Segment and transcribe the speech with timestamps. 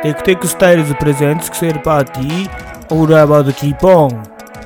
[0.00, 4.10] テクテクスタイルズ presents キセルパーティー all about keep on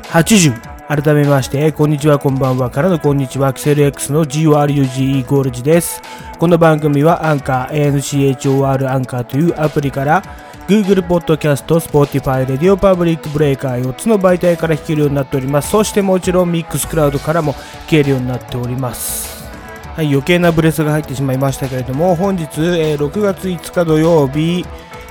[0.02, 6.02] 80改めましてこんにちはこんばんはからのこんにちはキセル X の GORUGE ゴールジです。
[6.38, 10.22] この番組はアンカー ANCHOR アンカーというアプリから
[10.68, 15.70] Google Podcast、Spotify、Radio Public Breaker 4つの媒体から聴けるようになっております。
[15.70, 19.42] そしてもちろん Mixcloud からも弾けるようになっております。
[19.94, 24.66] はい、余計なブレスが入ってしまいましたけれども、本日、えー6月5日土曜日、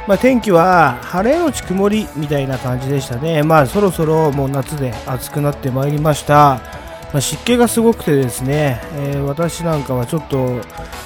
[0.07, 3.43] まあ、天気は晴れのち曇りみたいな感じでしたね。
[3.43, 6.80] まあそろそろもう夏で暑くなってまいりました。
[7.13, 10.37] まあ、湿気がすごくてですね、えー私なんかはちょっと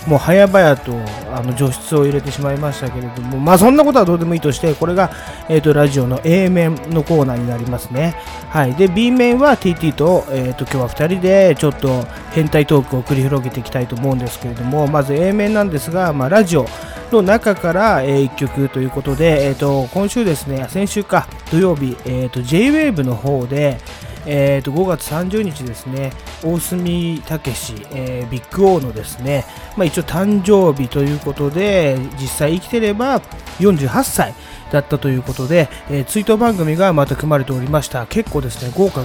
[0.08, 0.94] もう早々と
[1.34, 5.12] あの除湿を入れてしまいましたけれども、まあそんなことはどうでもいいとして、これが、
[5.48, 8.16] えー、とラジオの A 面のコーナーになりますね。
[8.50, 8.76] はい。
[8.76, 16.66] で、B 面は TT と、えー、と今日は2人でちょっと変態トークを繰り広げていきたいと思うんですけれども、まず A 面なんですが、まあ、ラジオ
[17.12, 23.80] の中から、え1曲ということで、えー、と今週ですね、先週か土曜日、えー、と JWAVE の方で、
[24.26, 26.12] えー、と5月30日ですね、
[26.44, 29.46] 大隅武史、えービッグオーのですね、
[29.78, 33.22] まあ、一応誕生日ということで、実際生きてれば
[33.60, 34.34] 48歳
[34.72, 38.06] だったということで、えー追悼番組がまた組まれておりました。
[38.08, 39.04] 結構ですね、豪華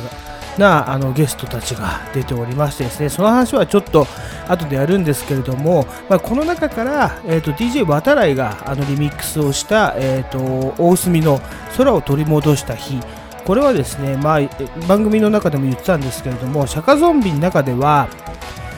[0.59, 4.07] なあのゲストたちが出ておりましてですね、その話はちょっと
[4.49, 11.41] 後でやるんですけれども、まあ、この中から、えー、と DJ 渡来があのリミックスをした、えー、と大隅の
[11.77, 13.01] 空を取り戻した日、
[13.45, 14.41] これはですね、まあ、
[14.87, 18.09] 番組の中でも言ってたんですけれども、釈迦ゾンビの中では、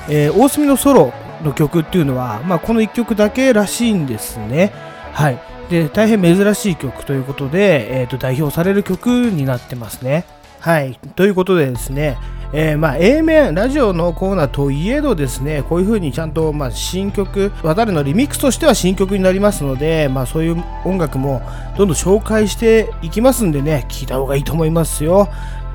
[0.09, 4.73] えー大隅のソロの曲っていうのは、まあ、この1曲だけらしいんですね。
[5.13, 5.39] はい。
[5.71, 10.25] で、大変珍しい曲ということで、えーと代表される曲になってますね。
[10.61, 10.99] はい。
[11.17, 12.17] ということでですね、
[12.55, 21.41] えーまあ A 面、ラジオのコーナーといえどですね、こういう風にちゃんとまあ新曲、渡るのリミックスとしては新曲になりますので、まあそういう音楽も
[21.79, 25.29] どんどん紹介していきますんでね、聞いた方がいいと思いますよ。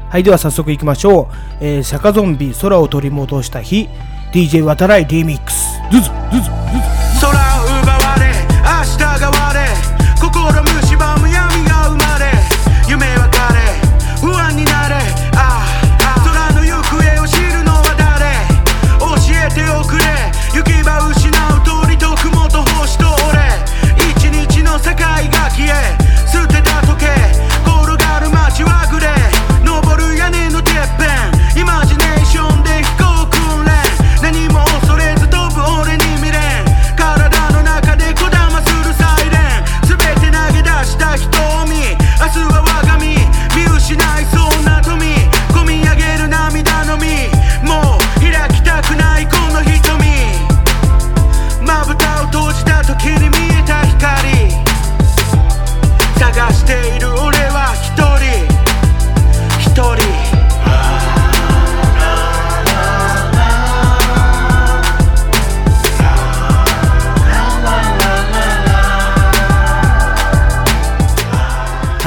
[0.10, 1.36] はい、では早速いきましょう。
[1.60, 3.90] えー、釈迦ゾンビ、空を取り戻した日、
[4.32, 5.80] DJ 渡来リミックス。
[5.92, 7.07] どうぞ、どう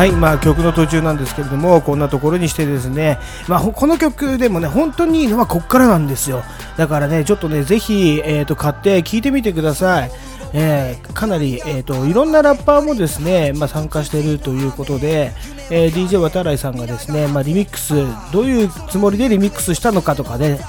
[0.01, 3.19] はい、まあ曲の途中なんですけれども、こんなところにしてですね、
[3.49, 6.43] まあこの曲でもね、本当にいいのはこっからなんですよ。
[6.79, 10.11] だからね、ちょっとね、ぜひ、えー、と買って聴いてみてください。
[10.55, 15.33] えーかなり、えー、といろんなラッパーもですね、まあ、参加しているということで、
[15.69, 17.93] えー DJ 渡来さんがですね、まあ、リミックス、
[18.33, 20.61] どういうつもりでリミックスしたのかとかね、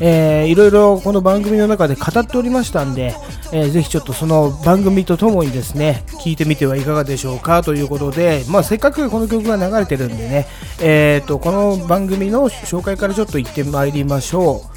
[0.00, 3.14] えーいろいろこの番組の中で語っておりましたんで、
[3.52, 10.46] えーぜひちょっとその番組とともにですね、聞いてみてはいかがでしょうかということで、まあ、せっかくこの曲が流れてるんでね、
[10.80, 14.76] えーと、この番組の紹介からちょっと行ってまいりましょう。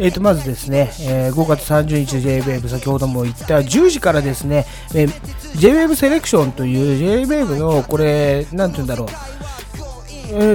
[0.00, 4.64] えー、とまずですね、えー5月30日 JWAVE 先ほども言った10時からですね、
[4.94, 5.12] えー
[5.58, 9.08] JWAVE セレクションという JWAVE のこれ、なんて言うんだろう、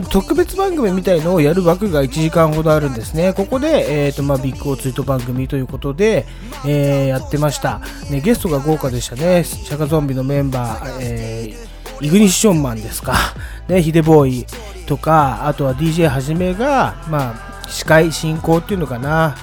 [0.10, 3.34] 特別番組みたいのをやる枠が1時間ほどあるんですね。
[3.34, 6.26] ここで、えーとまあ、ビッグオーツイート番組ということで、
[6.66, 8.22] えーやってました、ね。
[8.22, 9.44] ゲストが豪華でしたね。
[9.44, 13.14] シャカゾンビのメンバー、えーイグニッションマンですか。
[13.70, 14.46] ね、ヒデボーイ
[14.88, 17.34] とか、あとは DJ はじめが、ま
[17.64, 19.36] あ、司会進行っていうのかな。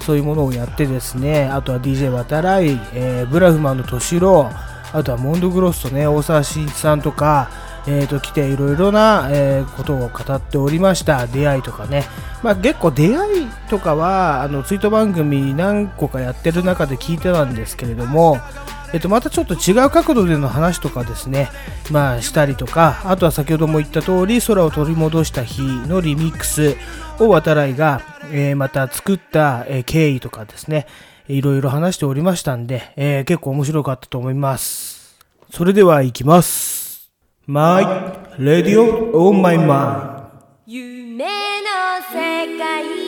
[0.00, 4.50] そういうものをやってですね、あとは DJ 渡来、えーブラフマンの敏郎、
[4.92, 7.50] あとはモンドグロスとね、大沢慎一さんとか、
[7.86, 12.04] えー、と来ていろいろな、えーことを語っておりました出会いとかね、
[12.42, 18.38] まあ、結構出会いとかはあのツイート番組何個かやってる中で聞いてたんですけれども、
[18.92, 21.48] えっと、またちょっと違う角度での話とかですね、
[21.90, 26.76] まあ、したりとか、あとは先ほども言った通り、空を取り戻した日のリミックス
[27.18, 28.00] を渡来が、
[28.32, 30.86] えーまた作った、えー経緯とかですね、
[31.28, 35.18] いろいろ話しておりましたんで、えー結構面白かったと思います。
[35.50, 36.77] それでは行きます。
[37.47, 37.83] My
[38.39, 40.13] Radio on My Mind
[40.65, 41.69] 夢の
[42.11, 43.06] 世界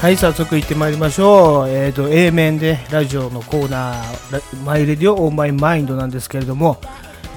[0.00, 1.68] はい、早速行ってまいりましょう。
[1.68, 6.80] えっ、と、A 面でラジオのコーナー、マイレディオオンマイマインドなんですけれども、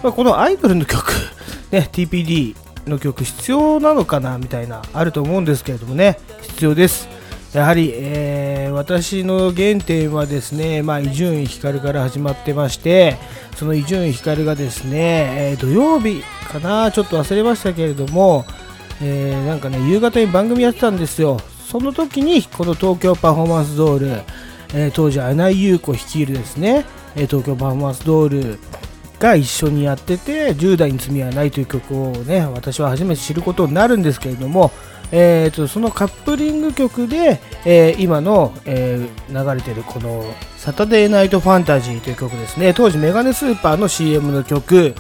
[0.01, 1.12] まあ、このアイドルの曲、
[1.71, 2.56] ね、TPD
[2.88, 7.10] の曲必要なのかなみたいな、あると思うんですけれどもね、必要です。
[7.51, 13.18] やはり、えー私の原点はですね、まあ、伊集院光から始まってまして、
[13.57, 18.45] その伊集院光がですね、えー土曜日かな、ちょっと忘れましたけれども、
[19.01, 21.42] えーなんかね、夕方に番組やってたんですよ。
[21.74, 24.08] その時に、この東京パフォーマンスドール、
[24.75, 26.86] えー当時、穴井優子率いるですね、
[27.16, 28.60] えー東京パフォーマンスドール
[29.18, 34.72] が一緒にやってて、10代に罪はないという曲をね、私は初めて知ることになるんですけれども、
[35.12, 40.24] えーとそのカップリング曲で、えー今の、えー流れてるこの
[40.58, 42.75] 「サタデーナイトファンタジー」という曲ですね。
[42.75, 44.94] 当時メガネスーパーの CM の曲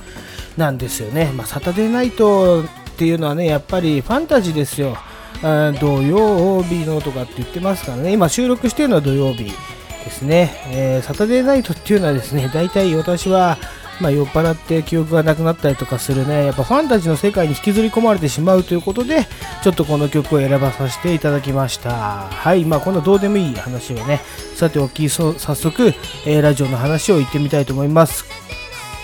[0.57, 2.65] なんですよね、まあ、サタデーナイトっ
[2.97, 4.97] ていうのはねやっぱりファンタジーですよ。
[5.41, 8.13] 土曜日のとかって言ってますからね。
[8.13, 13.57] 今収録してるのは土曜日ですね、えーサタデーナイトっていうのはですね大体私は
[14.01, 19.27] まあ、酔っ払って記憶がなくなったりとかするね、やっぱファンタジーの世界に引きずり込まれてしまうということで、
[19.63, 21.91] ちょっとこの曲を選ばさせていただきました。
[21.91, 24.21] はい、まあ、このどうでもいい話をね、
[24.55, 25.93] さておき、そ早速、
[26.25, 28.25] えーラジオの話を言ってみたいと思います。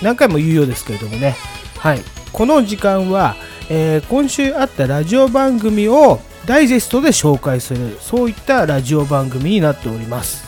[0.02, 1.36] 何回も言うようですけれどもね、
[1.78, 3.36] はい、この時間は、
[3.70, 10.48] えー今週あったラジオ番組をダイジェストで紹介する、そういったラジオ番組になっております。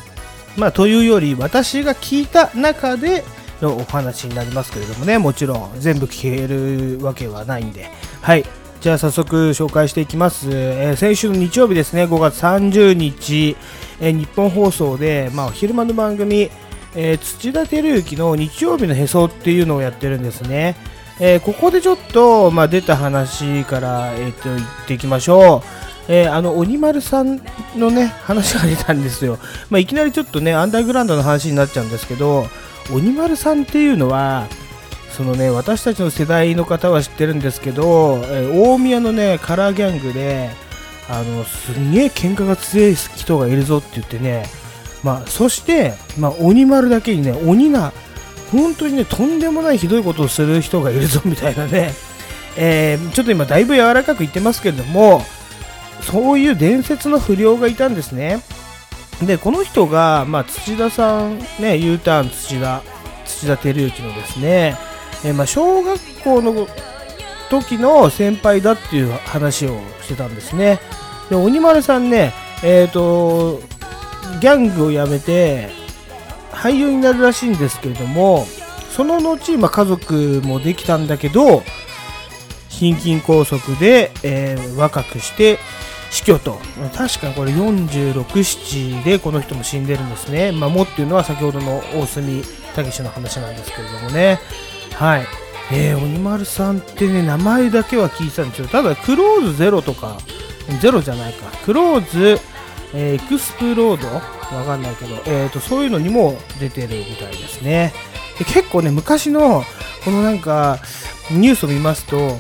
[0.58, 3.24] まあ、というより、私が聞いた中で
[3.62, 7.90] のお話になりますけれどもね、もちろん全部聞けるわけはないんで、
[8.22, 8.46] はい。
[8.80, 10.48] じゃあ早速紹介していきます。
[10.52, 13.56] えー先週の日曜日ですね、5月30日、
[14.00, 16.50] えー日本放送で、まあ、お昼間の番組、
[16.96, 20.76] えー土田照之の日曜日のへそっていうのをやってるんですね。
[21.24, 26.12] えーここでちょっと、まあ、出た話から、えー、と言っていきましょう。
[26.12, 27.40] えーあの鬼丸さん
[27.76, 29.38] のね話が出たんですよ、
[29.70, 32.48] まあ、いきなりちょっとねアンダーグラウンドの話になっちゃうんですけど
[32.92, 34.48] 鬼丸さんっていうのは
[35.12, 40.50] そのね私たちの世代の方は知ってるんですけど、えー大宮のねカラーギャングで
[41.08, 44.46] あのすんげえ喧嘩が強い人がいるぞって言ってね
[45.04, 47.94] まあそして、まあ、鬼丸だけにね鬼な
[48.52, 51.94] 本当にねとんでもないひどいことをする人がいるぞみたいなね、
[52.58, 55.24] えーちょっと今だいぶ柔らかく言ってますけれども
[56.02, 58.42] そういう伝説の不良がいたんですね。
[59.24, 62.82] でこの人が、まあ、土田さんね U ターン土田
[63.26, 64.76] 土田照之のですね、
[65.24, 66.68] えーまあ、小学校の
[67.52, 70.80] 時の先輩だっていう話をしてたんですね。
[71.30, 72.34] で鬼丸さんね
[72.64, 73.62] えっ、と
[74.40, 75.81] ギャングを辞めて
[76.52, 78.46] 俳優になるらしいんですけれども
[78.90, 81.64] その後、まあ、家族もできたんだけど
[82.70, 85.60] 心筋梗塞で、えー若くして
[86.12, 86.60] 死去と
[86.94, 90.52] 確かこれ46、7でこの人も死んでるんですね。
[90.52, 92.44] まあ、もっていうのは先ほどの大隅
[92.76, 94.40] 武の話なんですけれどもね。
[94.94, 95.26] はい。
[95.72, 98.68] えー、鬼丸さんってね、名前だけは聞いてたんですよ。
[98.68, 100.18] ただ、クローズゼロとか、
[100.82, 101.50] ゼロじゃないか。
[101.64, 102.42] クローズ、
[102.94, 104.08] エクスプロード？
[104.08, 107.94] わかんないけど、えーと、そういうのにも出てるみたいですね。
[108.38, 109.64] で結構ね、昔の、
[110.04, 110.80] このなんか、
[111.30, 112.38] ニュースを見ますと、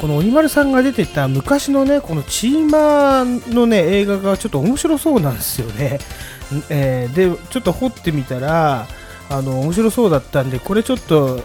[0.00, 5.98] この鬼丸さんが出てた昔のね、このチーマーのね、映画がちょっと面白そうなんですよね。
[6.70, 8.86] えーで、ちょっと掘ってみたら、
[9.28, 11.42] あの、面白そうだったんで、これちょっと、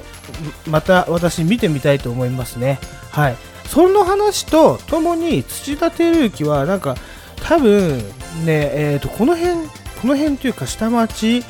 [0.68, 2.80] また私見てみたいと思いますね。
[3.12, 3.38] はい。
[3.68, 6.96] その話とともに、土田照之は、なんか、
[7.44, 8.04] 多分、
[8.44, 9.68] ね、えっ、と、この辺、
[10.02, 11.44] この辺というか、下町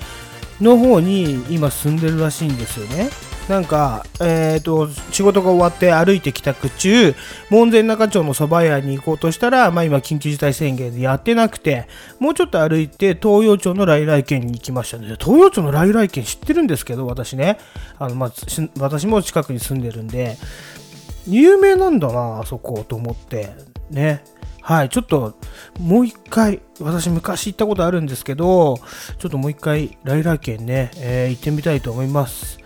[0.61, 3.09] の方に今住んでるらしいんですよね。
[3.47, 7.13] なんか、えっ、と、仕事が終わって歩いて帰宅中、
[7.51, 11.87] 門前仲町の蕎麦屋に行こうとしたら、まあ今緊急事態宣言でやってなくて、
[12.19, 15.15] もうちょっと歩いて東洋町の来来県に行きましたね。
[15.19, 17.59] 東洋町の来来県知ってるんですけど、私ね。
[17.99, 18.31] あの、まあ、
[18.79, 20.37] 私も近くに住んでるんで、
[21.27, 23.53] 有名なんだな、あそこと思って。
[23.91, 24.23] ね。
[24.65, 25.37] はい、ちょっと、
[25.79, 28.77] もう一回、私昔行ったことあるんですけど、
[29.19, 32.57] ちょっともう一回、来来県ね、えー行ってみたいと思います。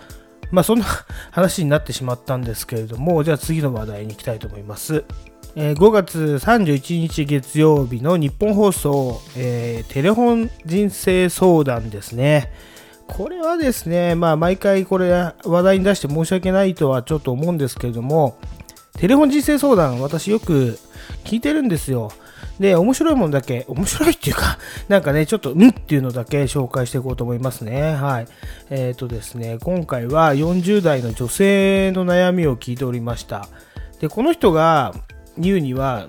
[0.49, 0.85] まあそんな
[1.31, 5.03] 話になってしまったんですけれども、じゃあ次の話題に行きたいと思います。
[5.57, 12.49] えー5月31日月曜日の日本放送、えーテレフォン人生相談ですね。
[13.07, 15.11] これはですね、まあ、毎回これ
[15.43, 18.37] 話題に出して申し訳ないとはちょっと思うんですけれども、
[18.98, 20.77] テレフォン人生相談、私よく
[21.24, 22.12] 聞いてるんですよ。
[22.60, 24.58] で、面白いものだけ、面白いっていうか、
[24.89, 27.93] なんかね、ちょっと、うんっていうのだけ紹介していこうと思いますね。
[27.93, 28.27] はい。
[28.69, 33.48] えっ、とですね、今回は40代の女性の悩みを聞いておりました。
[34.01, 34.93] で、この人が
[35.38, 36.08] 言うには、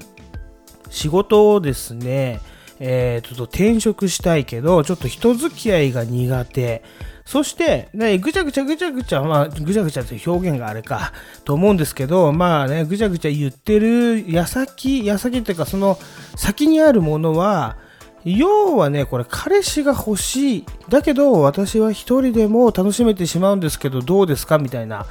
[0.91, 2.41] 仕事をですね、
[2.81, 6.83] えー、ちょっと転職したいけど、ちょっと人付き合いが苦手。
[7.31, 11.13] そして、ね、ぐちゃぐちゃぐちゃぐちゃ、まあ、ぐちゃぐちゃという表現があれか、
[11.45, 15.97] と思うんですけど、まあね、ぐちゃぐちゃ言ってる矢先、矢先っていうか、その
[16.35, 17.77] 先にあるものは、
[18.25, 20.65] 要はね、これ、彼氏が欲しい。
[20.89, 24.59] だけど、私は一人でも楽しめてしまうんですけど、どうですか？
[24.59, 25.07] みたいな。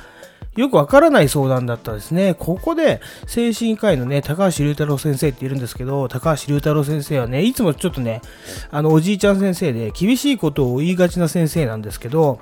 [0.59, 2.33] よくわからない相談だったですね。
[2.33, 8.21] ここで精神科医のね、高橋龍太郎先生っているんですけど、高橋龍太郎先生はね、いつもちょっとね、
[8.69, 12.41] あの、おじいちゃん先生で厳しいことを言いがちな先生なんですけど、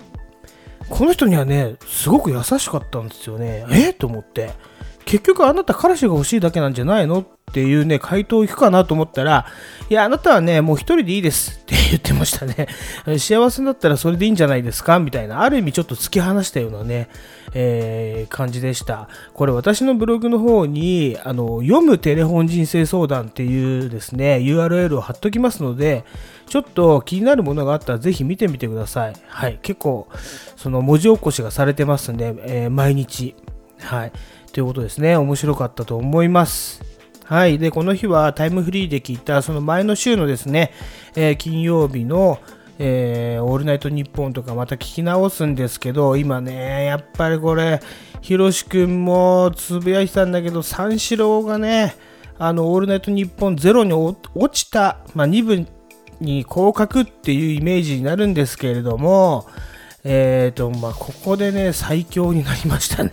[0.90, 3.66] この人にはね、すごく優しかったんですよね。
[3.70, 3.94] え？
[3.94, 4.52] と思って。
[5.08, 9.46] 結局あなた彼氏が欲しいだけなんじゃないのっていうね、回答を聞くかなと思ったら、
[9.90, 12.68] いや、あなたはね、もう一人でいいですって言ってましたね。
[13.18, 15.00] 幸せだったらそれでいいんじゃないですか？
[15.00, 17.08] みたいな、ある意味ちょっと突き放したようなね、
[17.54, 19.08] えー感じでした。
[19.34, 26.04] これ私のブログの方に、あの、読むテレフォン人生相談っていうですね、URL を貼っときますので、
[26.50, 29.14] ちょっと気になるものがあったらぜひ見てみてください。
[29.30, 29.60] はい。
[29.62, 30.10] 結構、
[30.58, 33.36] その文字起こしがされてますんで、えー毎日。
[33.80, 34.12] はい。
[34.58, 35.16] ということですね。
[35.16, 36.82] 面白かったと思います。
[37.26, 37.60] はい。
[37.60, 40.74] で、この日はタイムフリーで聞いた、その前の週のですね、
[41.16, 42.40] えー金曜日の、
[42.80, 47.82] えーオールナイトニッポンとかまた聞き直すんですけど、今ね、やっぱりこれ、
[48.22, 51.96] ひろしくんもつぶやいてたんだけど、三四郎がね、
[52.40, 54.18] あの、オールナイトニッポンゼロに落
[54.54, 55.68] ちた、まあ、2部
[56.20, 59.46] に降格っていうイメージになるんですけれども、
[60.10, 63.12] えーと、まあ、ここでね、最強になりましたね。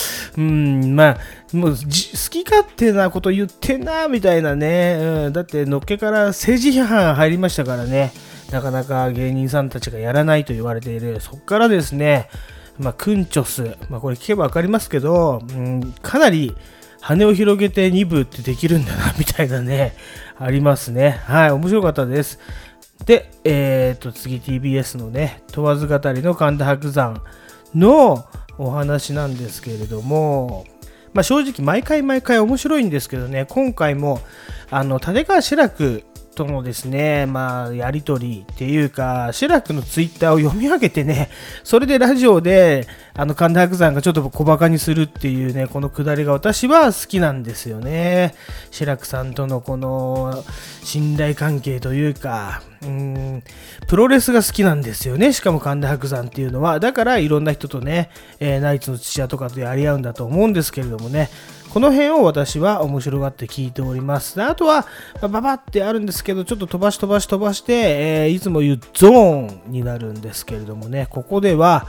[0.38, 4.96] うん、まあ、もう好き勝手なこと言ってんな、みたいなね。
[5.26, 8.14] うん、だって、のっけから政治批判入りましたからね。
[8.50, 11.20] なかなか芸人さんたちがやらないと言われている。
[11.20, 12.30] そこからですね、
[12.78, 13.76] まあ、クンチョス。
[13.90, 16.56] まあ、これ聞けばわかりますけど、うん、かなり
[17.02, 19.94] 羽を広げて2部ってできるんだな、みたいなね、
[20.38, 21.20] ありますね。
[21.26, 22.38] はい、面白かったです。
[23.06, 27.22] で、えー、と次 TBS のね問わず語りの神田伯山
[27.74, 28.24] の
[28.58, 30.64] お話なんですけれども、
[31.12, 34.20] まあ、正直毎回毎回面白いんですけどね今回も
[34.70, 41.30] あの立川志らくとのですね、まあ、やりとりっていうか、志らくのツイッターを読み上げてね、
[41.64, 48.34] それでラジオで、あの、神田伯山がちょっと小馬鹿にするっていうね、このくだりが私は好きなんですよね。
[48.70, 50.42] 志らくさんとのこの
[50.82, 53.42] 信頼関係というか、うん、
[53.86, 55.32] プロレスが好きなんですよね。
[55.32, 56.80] しかも神田伯山っていうのは。
[56.80, 58.10] だからいろんな人とね、
[58.40, 61.28] えーナイツの土屋とかとやり合うんだと思うんですけれどもね。
[61.72, 64.36] この辺を私は面白がって聞いております。
[64.36, 64.84] であとは、
[65.22, 71.86] まあババってあるんですけど、ちょっと飛ばし飛ばし飛ばして、えーいつも言うゾーンになるんですけれどもね、ここでは、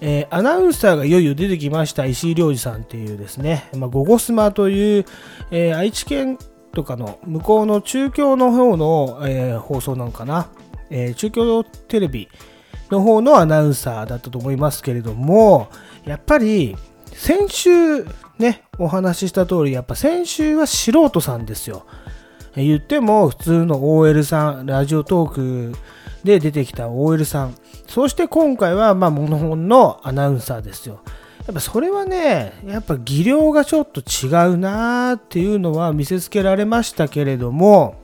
[0.00, 2.06] えーアナウンサーがいよいよ出てきました。
[2.06, 5.04] 石井亮次さんっていうですね、まあ、ゴゴスマという、
[5.52, 6.36] えー愛知県
[6.74, 10.48] とかの向こうの中京の方の、えー放送なのかな、
[10.90, 12.28] えー中京テレビ
[12.90, 15.68] の方のアナウンサーだったと思いますけれども、
[16.04, 16.76] やっぱり
[17.20, 18.06] 先週
[18.38, 21.84] ね、お話しした通り、やっぱ先週は素人さんですよ。
[22.56, 25.72] 言っても普通の OL さん、ラジオトーク
[26.24, 27.54] で出てきた OL さん、
[27.86, 31.02] そして今回はまあモノホンのアナウンサーですよ。
[31.46, 37.96] やっぱそれはね、やっぱ技量がちょっと違うなーっていうのは見せつけられましたけれども、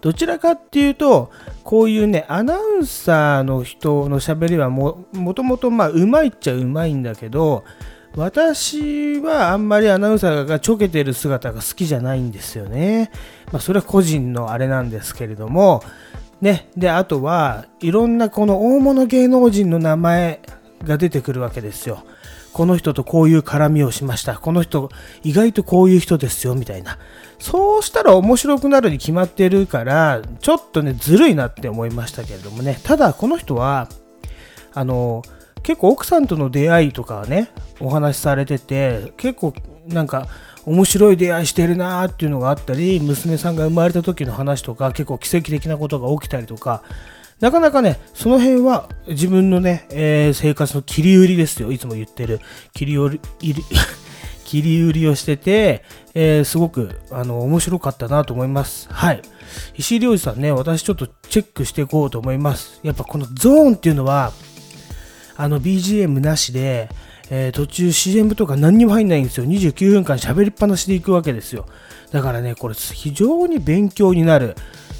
[0.00, 1.30] どちらかっていうと、
[1.64, 7.64] こういうね、アナウンサーの人の喋りはももともとまあうまいっちゃうまいんだけど、
[8.16, 13.10] 私はあんまりアナウンサーがちょけてる姿が好きじゃないんですよね。
[13.50, 15.82] まあそれは個人のあれなんですけれども、
[16.40, 20.42] ね、で、あとはいろんなこの大物芸能人の名前
[20.84, 22.04] が出てくるわけですよ。
[22.54, 24.38] この人とこういう絡みをしました。
[24.38, 24.88] この人
[25.24, 26.98] 意外とこういう人ですよ、みたいな。
[27.40, 32.78] そうしたら面白くなるに決まってるから、ちょっとね、ずるいなって思いましたけれどもね。
[32.84, 33.88] ただ、この人は、
[34.72, 35.22] あの、
[35.64, 39.52] 結構奥さんとの出会いとかはね、お話しされてて、結構
[39.88, 40.28] なんか
[40.64, 46.82] 面白い出会いしてるなーっていうのがあったり、娘さんが生まれた時の話とか、結構奇跡的なことが起きたりとか、
[47.40, 51.72] なかなかね、その辺は自分のね、えー生活の切り売りですよ。
[51.72, 52.40] いつも言ってる。
[52.72, 53.20] 切り売り、
[54.44, 55.82] 切り売りをしてて、
[56.14, 58.88] えーすごく、あの、面白かったなと思います。
[58.90, 59.22] はい。
[59.76, 62.80] 石井亮次さんね、私ちょっとチェックしていこうと思います。
[62.82, 64.32] やっぱこのゾーンっていうのは、
[65.36, 66.88] あの BGM なしで、
[67.30, 69.44] えー途中 CM とか何にも入んないんですよ。
[69.46, 71.66] 29分間喋りっぱなしでいくわけですよ。
[72.12, 74.54] だからね、これ非常に勉強になる。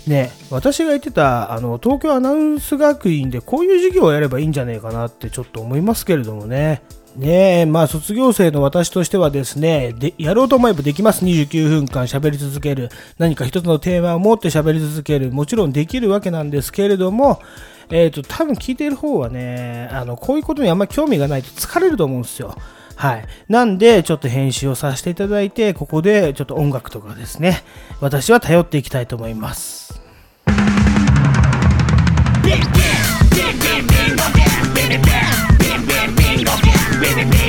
[0.06, 6.82] ね、私が言ってたあの東京アナウンス学院でこういう授業をやればいいんじゃないかなってちょっと思いますけれどもね。
[7.16, 11.25] ねえ、まあ卒業生の私としてはですね、でやろうと思えばできます。
[11.25, 12.90] 29分間喋り続ける。
[13.18, 15.30] 何か一つのテーマを持って喋り続ける。
[15.30, 17.40] もちろんできるわけなんですけれども、
[17.90, 22.56] えっ、と、多分聞いてる方はね、あの、こういうことにあんまり興味がないと疲れると思うんですよ。
[22.96, 23.25] はい。
[23.49, 27.62] なんで、ちょっと編集をさせていただいて、ここでちょっと音楽とかですね、
[28.00, 29.84] 私は頼っていきたいと思います。
[32.44, 32.68] Bingo,
[33.30, 36.14] bingo, bingo, bingo, bingo, bingo, bingo, bing bing
[37.00, 37.43] bing bingo,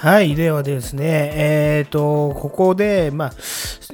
[0.00, 3.32] はい、ではですね、えっ、と、ここで、まあ、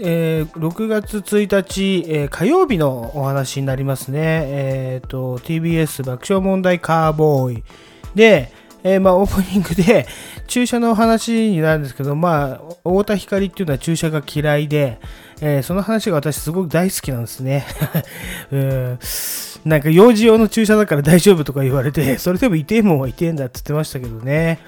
[0.07, 4.19] えー6月1日、えー火曜日のお話になりますね。
[4.21, 7.64] えっ、と、TBS 爆笑問題カーボーイ
[8.14, 10.07] で、えーまあ、オープニングで
[10.47, 14.99] 注射のお話になるんですけど、まあ、太田光っていうのは注射が嫌いで、
[15.47, 17.67] えーその話が私すごく大好きなんですね。
[18.51, 18.99] うん
[19.67, 24.59] なんか幼児用の注射だから大丈夫とか言われて、 それでも痛いもんは痛いんだって言ってましたけどね。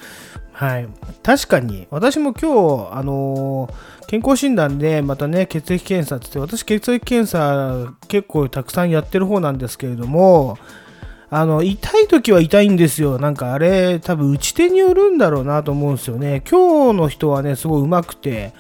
[0.53, 0.89] はい。
[1.23, 2.51] 確かに、私も今
[2.89, 10.59] 日、あのー健康診断でまたね、血液検査って言って、私血液検査結構たくさんやってる方なんですけれども、
[11.29, 13.19] あの、痛い時は痛いんですよ。
[13.19, 16.43] なんかあれ、多分打ち手によるんだろうなと思うんですよね。
[16.49, 18.53] 今日の人はね、すごい上手くて、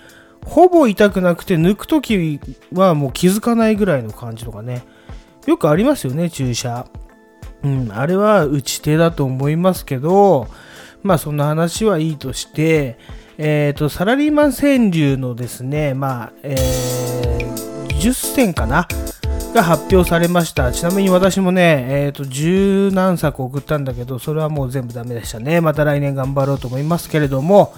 [0.46, 2.40] ほぼ痛くなくて、抜く時
[2.72, 4.84] はもう気づかないぐらいの感じとかね。
[5.46, 6.86] よくありますよね、注射。
[7.62, 10.48] うん、あれは打ち手だと思いますけど、
[11.02, 12.98] まあそんな話はいいとして、
[13.38, 18.88] えっ、と、サラリーマン川柳のですね、まあ、えー、10選かな？
[19.52, 20.72] が発表されました。
[20.72, 25.60] ちなみに私もね、えっ、と、十何作送ったんだけど、それはもう全部ダメでしたね。
[25.60, 27.74] また来年頑張ろうと思いますけれども、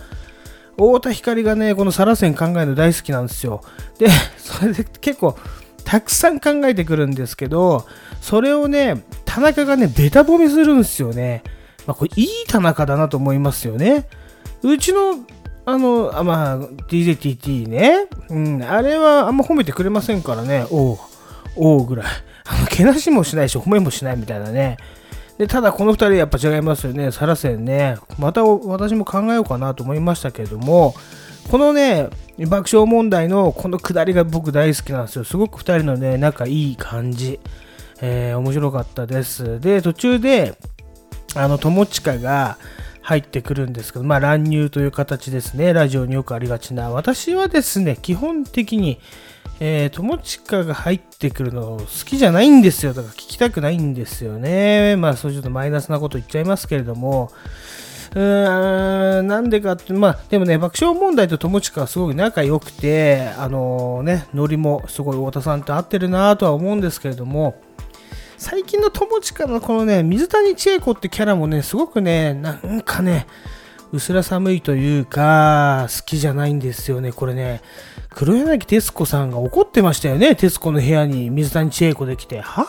[0.79, 3.63] 太田光がね、このサラ線考えるの大好きなんですよ。
[3.99, 5.37] で、 それで結構、
[5.85, 7.87] たくさん考えてくるんですけど、
[8.21, 11.43] それをね、田中がね、ベタ褒めするんですよね。
[11.87, 14.07] まあ、これいい田中だなと思いますよね。
[14.63, 15.17] うちの、
[15.67, 20.99] あの、あまあ、DJTT ね、うん、あれはあんま褒めてくれませんからね、おう、
[21.57, 22.07] おうぐらい。
[22.47, 24.77] あの、けなしもしないし、褒めもしないみたいなね。
[25.39, 27.13] で、ただこの2人やっぱ違いますよね。
[27.13, 27.97] サラセンね。
[28.19, 30.95] また私も考えようかなと思いましたけれども、
[31.51, 32.09] このね、
[32.49, 35.25] 爆笑問題のこのくだりが僕大好きなんですよ。
[35.25, 37.41] すごく2人のね、仲いい感じ。
[38.01, 39.61] えー面白かったです。
[39.61, 40.57] で、途中で、
[41.35, 42.59] あの、友近が
[43.03, 45.73] 入ってくるんですけど、まあ、乱入という形ですね。
[45.73, 46.91] ラジオによくありがちな。
[46.91, 49.01] 私はですね、基本的に、
[49.61, 52.93] えー、友近が入ってくるの好きじゃないんですよ。
[52.93, 54.97] だから聞きたくないんですよね。
[54.97, 57.33] まあ、そういうちょっとマイナスなこと言っちゃいますけれども、
[58.15, 67.61] うーん、なんでかって、まあ、でもね、爆笑問題と友近はすごい仲良くて、あのね、ノリもすごい太田さんと合ってるなとは思うんですけれども、
[68.37, 73.27] 最近の友近のこのね、水谷千恵子ってキャラもね、すごくね、なんかね、
[73.93, 77.11] 薄ら寒いというか、好きじゃないんですよね。
[77.11, 77.63] これね、
[78.19, 80.35] 黒柳徹子さんが怒ってましたよね。
[80.35, 82.67] 徹子の部屋に水谷千恵子で来て、は？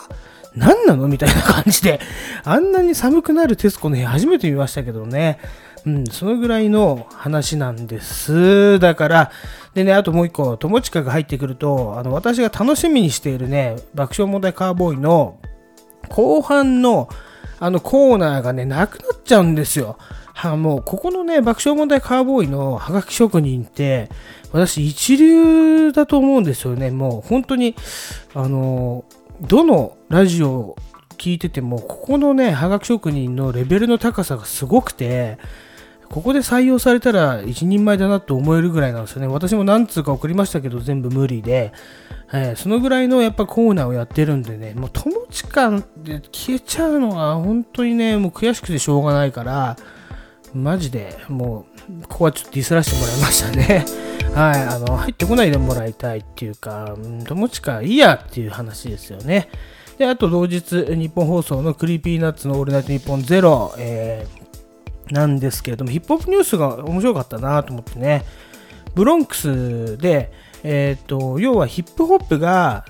[0.54, 1.08] 何なの？
[1.08, 1.98] みたいな感じで。
[2.44, 5.40] あんなに寒くなる徹子の部屋初めて見ましたけどね。
[5.84, 8.78] うん、そのぐらいの話なんです。
[8.78, 9.32] だから、
[9.74, 15.40] でね、あともう一個、友近が入ってくると、あの、私が楽しみにしているね、爆笑問題カーボーイの
[16.10, 17.08] 後半の
[17.60, 19.96] あのコーナーがね、なくなっちゃうんですよ。
[20.34, 24.08] はもう、ここのね、爆笑問題カーボーイのハガキ職人って、
[24.52, 26.90] 私一流だと思うんですよね。
[26.90, 27.76] もう本当に、
[28.34, 29.04] あの、
[29.42, 30.76] どのラジオを
[31.18, 35.36] 聞いてても、ここのね、ハガキ職人のレベルの高さがすごくて、
[36.08, 39.28] ここで採用されたら一人前だなと思えるぐらいなんですよね。
[39.28, 41.72] 私も何通か送りましたけど、全部無理で、
[42.32, 49.76] えー、そのぐらいのやっぱコーナーをやってるんでね、もう友近で消えちゃうのが本当にね、もう悔しくてしょうがないから、
[50.54, 53.84] マジでもう、ここはちょっとディスらせてもらいましたね。
[54.34, 59.48] はい、あの、入ってこないでもらいたいっていうか、友近いいやっていう話ですよね。
[59.98, 64.40] で、あと同日、ニッポン放送の Creepy Nuts のオールナイトニッポンゼロ、えー
[65.12, 68.24] なんですけれども、ヒップホップニュースが面白かったなと思ってね、
[68.94, 72.84] ブロンクスで、えっ、ー、と、要はヒップホップが、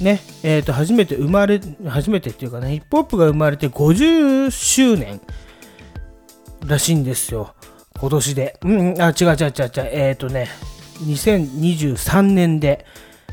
[0.00, 5.20] ね、えっ、ー、と、初めて生まれ、初めてっていうかね、ヒップホップが生まれて50周年
[6.66, 7.54] らしいんですよ。
[7.98, 8.58] 今年で。
[8.62, 9.90] うん、あ、違う違う違う違う。
[9.92, 10.48] えっ、ー、とね、
[11.04, 12.84] 2023年で、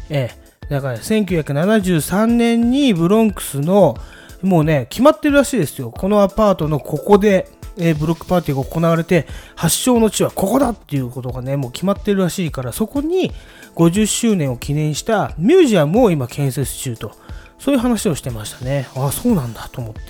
[0.10, 3.98] えー、だから1973年にブロンクスの、
[4.42, 5.92] もうね、決まってるらしいですよ。
[5.92, 13.32] このアパートのここで、えー、ブロックパーティーが行われて、発祥の地はここだっていうことがね、もう決まってるらしいから、そこに
[13.80, 17.14] 50周年を記念したミュージアムを今建設中と、
[17.58, 18.90] そういう話をしてましたね。
[18.94, 20.02] ああ、そうなんだと思って。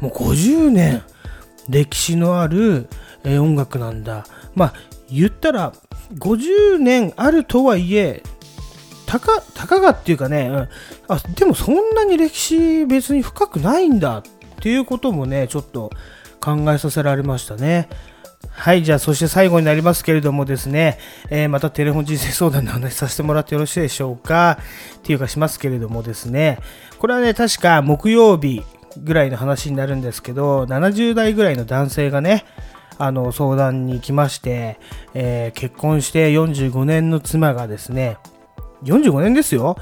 [0.00, 1.02] もう50年
[1.70, 2.86] 歴史のある、
[3.24, 4.26] え、音楽なんだ。
[4.54, 4.74] まあ、
[5.10, 5.72] 言ったら、
[6.18, 8.22] 50年あるとはいえ、
[9.06, 10.68] たか、たかがっていうかね、うん、
[11.08, 14.22] あ、でもそんなに歴史別に深くないんだっ
[14.60, 15.90] ていうこともね、ちょっと
[16.40, 17.88] 考えさせられましたね。
[18.58, 20.98] はい、じゃあ、そして最後になりますけれどもですね、
[21.30, 24.58] えー、またテレフォン人生相談の話させてもらってよろしいでしょうか？
[24.98, 26.58] っていうかしますけれどもですね、
[26.98, 28.64] これはね、確か木曜日
[28.96, 32.44] ぐらいの話になるんですけど、70代ぐらいの男性がね、
[32.98, 34.80] あの相談に来まして、
[35.14, 38.18] えー、結婚して45年の妻がですね、
[38.82, 39.76] 45年ですよ。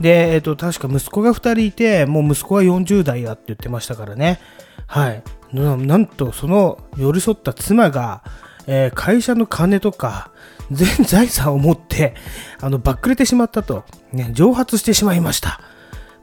[0.00, 4.40] で、えっ、ー、と、確か息子が2人いて、もう息子は40代だって言ってましたからね。
[4.86, 5.22] はい。
[5.52, 8.22] なんとその寄り添った妻が、
[8.66, 10.30] えー、会社の金とか
[10.70, 12.14] 全財産を持って
[12.60, 15.60] あのバックれてしまったと、ね、蒸発してしまいました。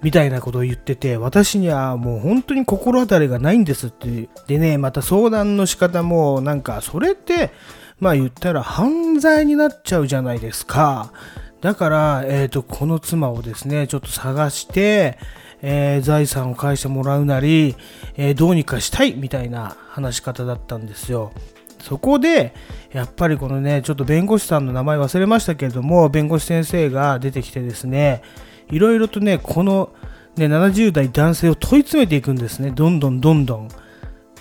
[0.01, 4.27] みたいなことを言ってて私にはもう本当に心当たりがないんですって。
[4.47, 7.51] でねまた相談の仕方もなんかそれって
[8.01, 11.13] まあ言ったら犯罪になっちゃうじゃないですか。
[11.61, 15.17] だから、えーとこの妻をですねちょっと探して
[15.65, 17.75] えー、財産を返してもらうなり、
[18.17, 21.31] えー、どうにかしたいみたいな話し方だったんですよ。
[21.79, 22.53] そこで、
[22.91, 28.21] やっぱりこのね、ちょっと弁護士さんの名前忘れましたけれども、弁護士先生が出てきてですね、
[28.69, 29.89] いろいろとね、この、
[30.35, 32.71] ね、70代男性を問い詰めていくんですね。
[32.71, 33.69] どんどんどんどん。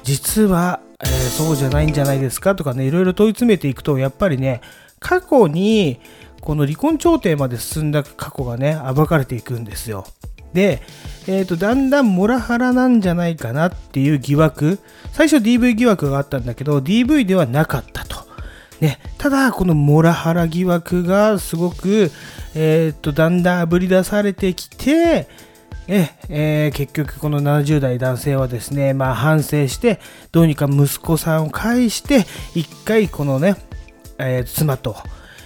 [0.03, 4.61] 実は、えー、そうじゃないんじゃないですかとかね、いろいろ問い詰めていくと、やっぱりね、
[4.99, 6.01] 過去に、
[6.41, 10.05] この離婚調停まで進んだ過去がね、暴かれていくんですよ。
[10.53, 10.83] で、
[11.27, 14.79] えーと、だんだんモラハラなんじゃないかなっていう疑惑。
[15.13, 18.27] 最初 DV 疑惑があったんだけど DV ではなかったと、
[18.81, 22.11] ね、ただこのモラハラ疑惑がすごく、
[22.55, 25.29] えーと、だんだんあぶり出されてきて
[25.89, 33.57] えー、結局この70代男性はですね、まあ、反省してどうにか息子さんを介して一回このね、
[34.19, 34.97] えー、妻と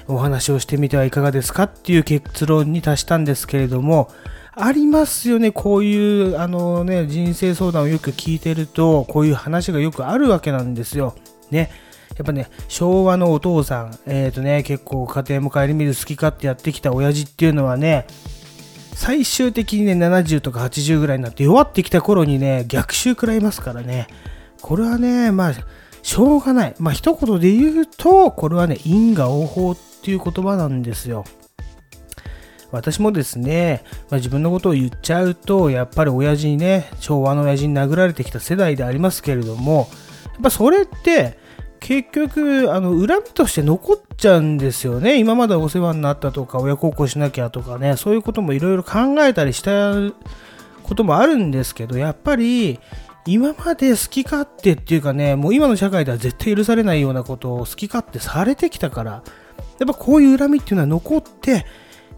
[0.07, 4.13] お話をしてみてはいかがですかっていう結論に達したんですけれども
[4.59, 11.15] ありますよね、こういうあの、ね、人生相談をよく聞いてると、こういう話がよくあるわけなんですよ。
[11.51, 11.71] ね。
[12.17, 18.07] やっぱね、昭和のお父さん、え、ー、とね、結構家庭も顧みる好き勝手やってきた親父っていうのはね、
[18.95, 24.07] 最終的にね、70とか80ぐらいになって弱ってきた頃にね、逆襲食らいますからね。
[24.63, 25.55] これはね、まあ、
[26.03, 26.75] しょうがない。
[26.79, 31.27] まあ、一言で言うと、これはね、因果応報っていう言葉なんですよ。
[32.73, 39.89] 私もですね、まあ、自分のことを言っちゃうと、やっぱり親父にね、昭和の親父に殴られてきた世代でありますけれども、
[40.25, 41.39] やっぱそれって、
[41.81, 45.19] 結局、あの、恨みとして残っちゃうんですよね。
[45.19, 49.93] 今までお世話になったとか、親孝行しなきゃとかね、そういうこともいろいろ考えたりした
[50.83, 52.81] こともあるんですけど、やっぱり、
[53.27, 59.21] 今まで好き勝手っていうかね、もう今の社会では絶対許されないようなことを好き勝手されてきたから、や
[59.85, 61.67] っぱこういう恨みっていうのは残って、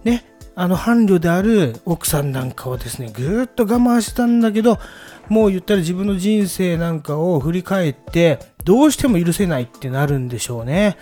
[0.05, 0.25] ね、
[0.61, 4.81] あの伴侶である奥さんなんかはですね、ぐーっと我慢したんだけど、
[5.29, 10.97] もう言ったら自分の人生なんかを振り返って、どうしても許せないってなるんでしょうね。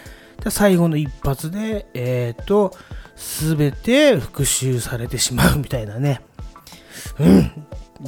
[0.44, 2.76] で最後の一発で、えっ、と、
[3.14, 6.20] すべて復讐されてしまうみたいなね。
[7.18, 7.50] うん。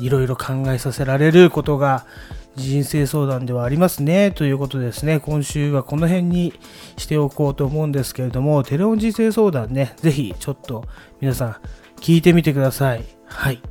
[0.04, 2.04] いろいろ考えさせられることが
[2.58, 4.32] 人生相談ではありますね。
[4.32, 6.52] ということですね、今週はこの辺に
[6.96, 10.84] しておこうと思うんですけれども、テレオン人生相談ね、ぜひちょっと
[11.20, 11.56] 皆さん
[12.00, 13.04] 聞いてみてください。
[13.24, 13.62] はい。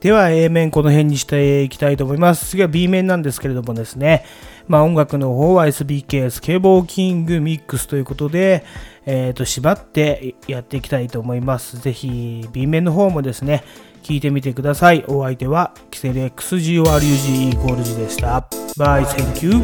[0.00, 2.50] では A 面この辺にしていきたいと思います。
[2.50, 4.24] 次は B 面なんですけれどもですね、
[4.68, 8.64] まあ音楽の方は SBK スケボーキングミックスということで、
[9.06, 11.78] えっ、と、縛ってやっていきたいと思います。
[11.78, 13.64] ぜひ B 面の方もですね、
[14.06, 15.04] 聞いてみてください。
[15.08, 18.48] お相手はキセル XGORUGE ゴールジでした。
[18.76, 19.54] バイ、Thank you.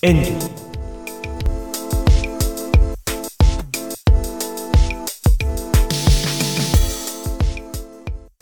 [0.00, 0.67] End.